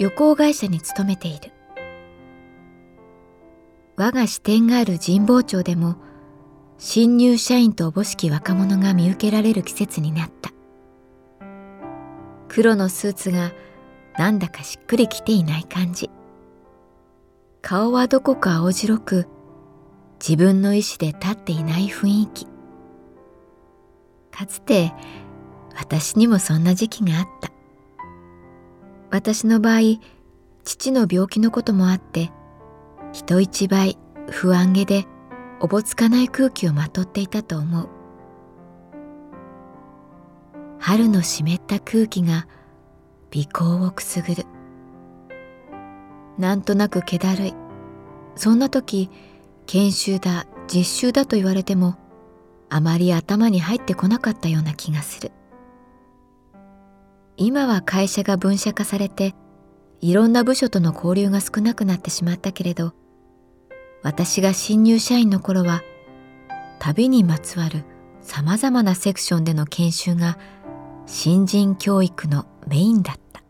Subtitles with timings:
[0.00, 1.52] 旅行会社に勤めている。
[3.98, 5.96] 我が支店がある神保町でも
[6.78, 10.52] 新入社員とおぼしき若者が見受けられる季節になった。
[12.48, 13.52] 黒のスーツが
[14.16, 16.08] なんだかしっくりきていない感じ。
[17.60, 19.28] 顔はどこか青白く
[20.18, 22.46] 自分の意志で立っていない雰囲気。
[24.30, 24.94] かつて
[25.76, 27.59] 私にもそんな時期があった。
[29.10, 29.80] 私の場合
[30.64, 32.30] 父の病気のこともあって
[33.12, 33.98] 人一倍
[34.28, 35.06] 不安げで
[35.60, 37.88] おぼつかない空気をまとっていたと思う。
[40.78, 42.46] 春の湿った空気が
[43.32, 43.46] 鼻
[43.80, 44.46] 孔をくすぐる。
[46.38, 47.54] なんとなく気だるい。
[48.36, 49.10] そんな時
[49.66, 51.96] 研修だ実習だと言われても
[52.70, 55.32] あまり頭に入ってこなかったような気がする。
[57.42, 59.34] 今は会社が分社化されて
[60.02, 62.92] いろんな部署との交流が少なくなってしまったけれど
[64.02, 65.80] 私が新入社員の頃は
[66.80, 67.84] 旅にまつわる
[68.20, 70.38] さまざまなセクションでの研修が
[71.06, 73.42] 新人教育のメインだった。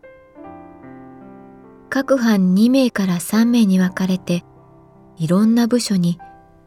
[1.88, 4.44] 各班2名から3名に分かれて
[5.16, 6.20] いろんな部署に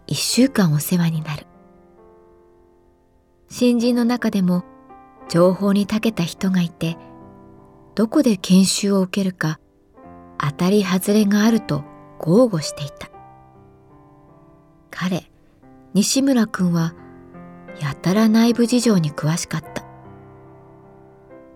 [0.08, 1.48] 1週間お世話になる。
[3.50, 4.66] 新人の中でも
[5.30, 6.98] 情報に長けた人がいて
[7.96, 9.60] どこで研修を受けるか
[10.40, 11.84] 当たり外れがあると
[12.20, 13.10] 豪語していた。
[14.90, 15.30] 彼
[15.94, 16.94] 西村君は
[17.80, 19.84] やたら内部事情に詳しかった。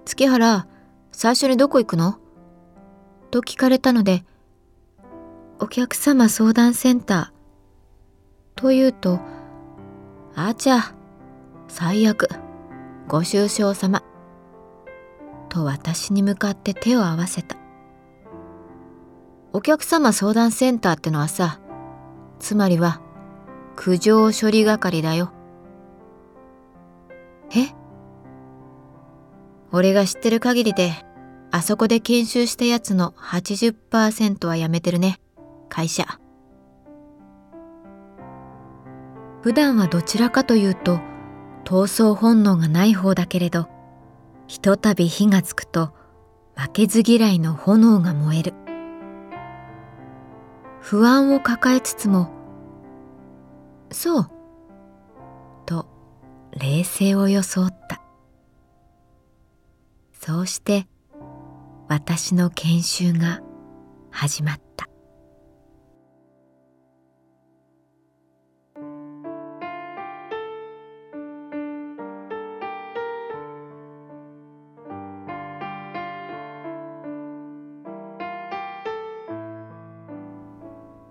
[0.06, 0.68] 月原
[1.12, 2.20] 最初にどこ行くの？
[3.31, 4.24] と聞かれたので
[5.59, 8.59] お客様相談センター。
[8.62, 9.19] と言うと
[10.36, 10.96] あちゃ
[11.68, 12.30] 最悪。
[13.08, 14.04] ご愁傷様。
[15.50, 17.58] と私に向かって手を合わせた。
[19.53, 21.59] お客様相談センターってのはさ
[22.40, 23.02] つまりは
[23.75, 25.31] 苦情処理係だよ。
[27.56, 27.74] え？
[29.72, 30.91] 俺が知ってる限りで
[31.52, 35.19] あそこで研修したやつの80%は辞めてるね
[35.69, 36.06] 会社。
[39.41, 41.00] 普段はどちらかというと
[41.63, 43.69] 闘争本能がない方だけれど
[44.47, 45.94] ひとたび火がつくと
[46.56, 48.53] 負けず嫌いの炎が燃える。
[50.80, 52.31] 不安を抱えつつも
[53.92, 54.31] 「そう」
[55.68, 55.86] と
[56.57, 58.01] 冷静を装った。
[60.13, 60.88] そうして
[61.88, 63.42] 私の研修が
[64.12, 64.67] 始まった。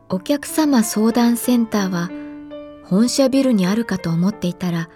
[0.08, 2.10] お客様相談センターは
[2.84, 4.88] 本社ビルにあるかと思っていたら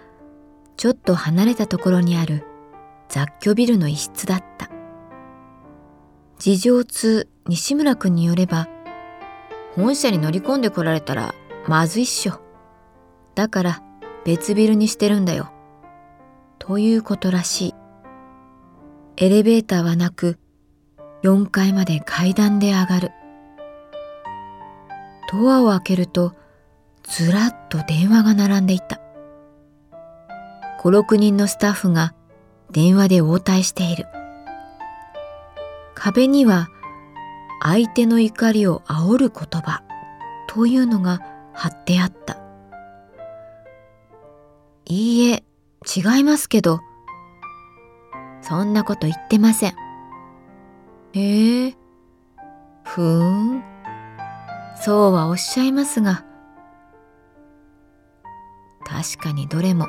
[0.77, 2.45] ちょっと離れたところにある
[3.09, 4.69] 雑居ビルの一室だった。
[6.39, 8.69] 事情通西村君によれば
[9.75, 11.35] 本社に乗り込んでこられたら
[11.67, 12.39] まずいっしょ。
[13.35, 13.83] だから
[14.23, 15.51] 別ビルにしてるんだよ。
[16.57, 17.75] ということらしい。
[19.17, 20.39] エレベーターはなく
[21.23, 23.11] 4階まで階段で上がる。
[25.31, 26.33] ドアを開けると
[27.03, 28.99] ずらっと電話が並んでいた。
[30.81, 32.13] 56人のスタッフが
[32.71, 34.07] 電話で応対している。
[35.95, 36.67] 壁には
[37.61, 39.83] 相手の怒りを煽る言葉
[40.47, 41.19] というのが
[41.53, 42.37] 貼ってあった。
[44.85, 45.43] いいえ
[45.95, 46.81] 違いますけど
[48.41, 49.73] そんなこと言ってません。
[51.13, 51.75] へえ
[52.83, 53.70] ふーん。
[54.75, 56.25] そうはおっしゃいますが
[58.85, 59.87] 確かにどれも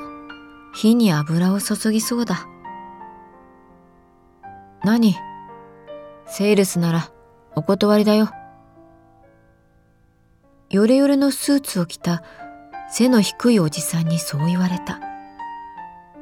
[0.74, 2.46] 火に油を注ぎそうだ
[4.84, 5.14] 何？
[6.26, 7.10] セールスなら
[7.54, 8.30] お断りだよ。
[10.70, 12.22] ヨレヨレのスーツを着た
[12.90, 14.98] 背の低いおじさんにそう言われた。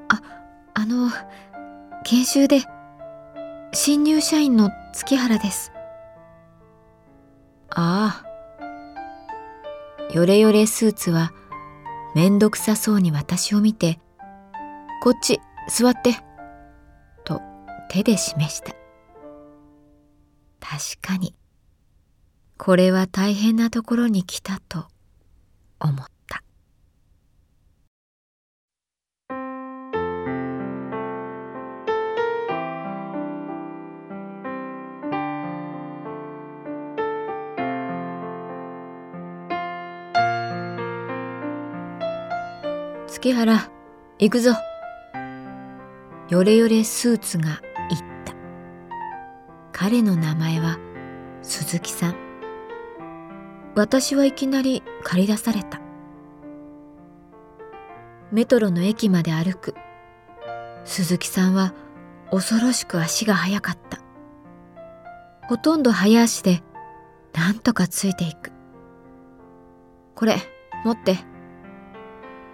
[0.08, 0.20] あ、
[0.74, 1.08] あの、
[2.04, 2.62] 研修で
[3.72, 5.72] 新入社員の月原です。
[7.70, 8.29] ああ。
[10.12, 11.32] ヨレヨレスーツは
[12.14, 14.00] めんどくさそうに私を見て、
[15.02, 16.16] こっち座って、
[17.24, 17.40] と
[17.88, 18.72] 手で示した。
[20.60, 21.34] 確かに
[22.58, 24.86] これは大変なところに来たと
[25.78, 26.19] 思った
[43.10, 43.68] 月原
[44.20, 44.52] 行くぞ。
[46.28, 48.34] よれよれスーツが言った。
[49.72, 50.78] 彼の名前は
[51.42, 52.14] 鈴木さん。
[53.74, 55.80] 私はいきなり駆り出された。
[58.30, 59.74] メトロの駅まで歩く。
[60.84, 61.74] 鈴木さんは
[62.30, 63.98] 恐ろしく足が速かった。
[65.48, 66.62] ほとんど早足で
[67.34, 68.52] なんとかついていく。
[70.14, 70.36] これ
[70.84, 71.16] 持って。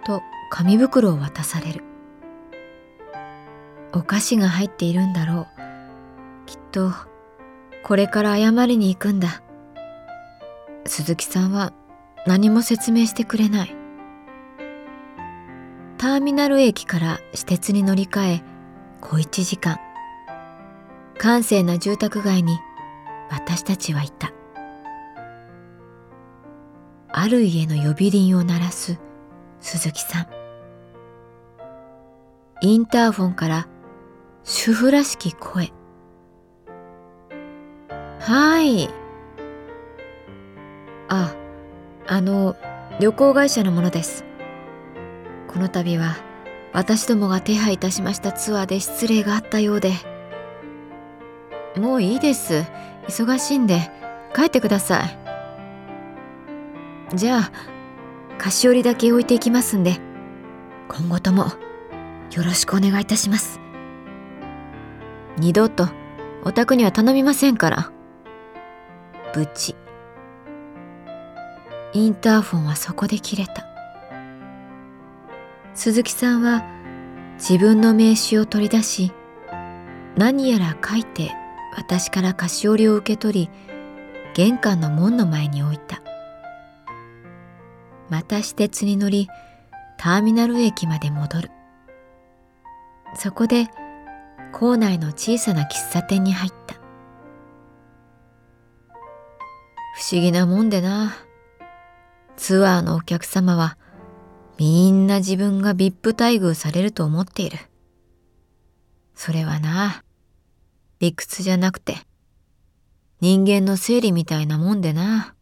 [0.03, 1.83] と紙袋を渡される。
[3.93, 5.47] お菓子が入っているんだろう。
[6.45, 6.91] きっと
[7.83, 9.41] これから謝りに行くんだ。
[10.85, 11.73] 鈴木さんは
[12.25, 13.75] 何も説明してくれない。
[15.97, 18.43] ターミナル駅から私鉄に乗り換え
[19.01, 19.79] 小一時間。
[21.17, 22.59] 閑静な住宅街に
[23.29, 24.31] 私たちはいた。
[27.09, 28.99] ある家の呼び鈴を鳴らす
[29.59, 30.36] 鈴木さん。
[32.61, 33.67] インターフォンから
[34.43, 35.71] 主婦らしき声
[38.19, 38.89] はい。
[41.07, 41.35] あ、
[42.07, 42.55] あの、
[42.99, 44.25] 旅行会社のものです。
[45.47, 46.17] この度は
[46.73, 49.93] 私どもが手配いたしましたツアーで失礼があったようで。
[51.77, 52.65] もういいです。
[53.07, 53.91] 忙しいんで
[54.35, 55.17] 帰ってください。
[57.15, 57.51] じゃあ、
[58.39, 59.99] 菓子折りだけ置いていきますんで、
[60.89, 61.51] 今後とも
[62.31, 63.59] よろしくお願いいたします。
[65.37, 65.87] 二度と
[66.43, 67.91] お宅には頼みませんから。
[69.35, 69.75] 無事
[71.93, 73.67] インターフォンはそこで切れた
[75.75, 76.63] 鈴木さんは
[77.35, 79.11] 自分の名刺を取り出し
[80.17, 81.31] 何やら書いて
[81.75, 83.49] 私から菓子折りを受け取り
[84.33, 86.01] 玄関の門の前に置いた
[88.09, 89.27] また私鉄に乗り
[89.97, 91.51] ターミナル駅まで戻る
[93.15, 93.67] そこで
[94.53, 96.75] 校内の小さな喫茶店に入った
[99.97, 101.17] 不思議なもんでな。
[102.35, 103.79] ツアーのお客様は
[104.59, 107.57] みんな自分が VIP 待遇されると思っている。
[109.15, 110.03] それはな、
[110.99, 111.95] 理屈じゃなくて
[113.21, 115.33] 人間の生理みたいなもんでな。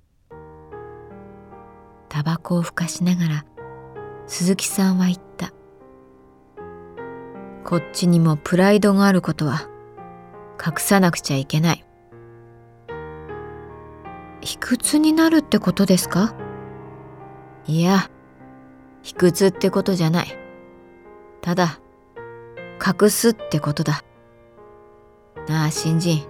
[2.07, 3.45] タバコをふかしながら
[4.25, 5.54] 鈴木さんは言った。
[7.65, 9.67] こっちにもプライドがあることは
[10.63, 11.83] 隠さなくちゃいけない。
[14.41, 16.35] 卑屈になるってことですか？
[17.65, 18.11] いや、
[19.01, 20.27] 卑屈ってことじゃない。
[21.41, 21.79] ただ、
[22.79, 24.03] 隠すってことだ。
[25.47, 26.23] なあ、新人。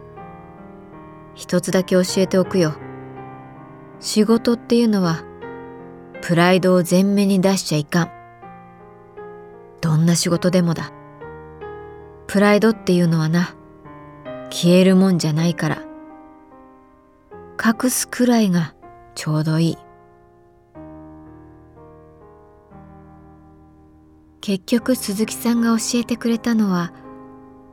[1.34, 2.76] 一つだけ教えておくよ。
[4.00, 5.26] 仕事っていうのは、
[6.22, 8.12] プライドを前面に出しちゃいかん。
[9.82, 10.94] どんな仕事でもだ。
[12.28, 13.56] プライドっていうのはな、
[14.50, 15.84] 消えるもんじゃないから。
[17.64, 18.76] 隠すくらいが
[19.16, 19.78] ちょうどいい。
[24.42, 26.94] 結局鈴木さんが教えてくれたのは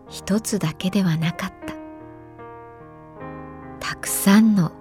[0.09, 1.75] 一つだけではなかった。
[3.81, 4.73] たくさんの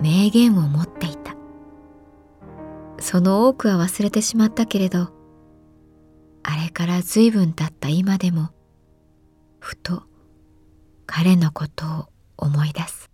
[0.00, 1.34] 名言を持っていた。
[3.04, 5.10] その多くは忘れてしまったけれど
[6.42, 8.48] あれから随分経った今でも
[9.64, 10.02] ふと
[11.06, 13.13] 彼のことを思い出す。